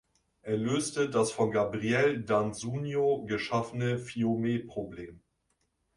[0.41, 5.21] Er löste das von Gabriele d'Annunzio geschaffene Fiume-Problem.